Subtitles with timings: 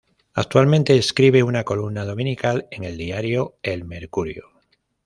[0.33, 4.47] Actualmente escribe una columna dominical en el diario "El Mercurio".